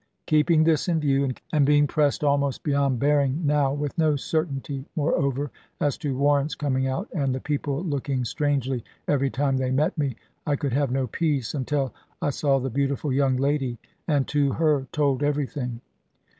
[0.25, 5.51] Keeping this in view, and being pressed almost beyond bearing now, with no certainty, moreover,
[5.79, 10.15] as to warrants coming out, and the people looking strangely, every time they met me,
[10.47, 13.77] I could have no peace until I saw the beautiful young lady,
[14.07, 15.81] and to her told everything.